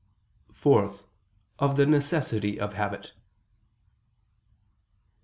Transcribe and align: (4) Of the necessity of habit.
(4) 0.51 0.95
Of 1.59 1.75
the 1.75 1.85
necessity 1.85 2.59
of 2.59 2.73
habit. 2.73 3.11